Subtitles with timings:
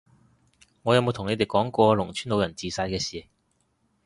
[0.81, 3.27] 我有冇同你哋講過農村老人自殺嘅事？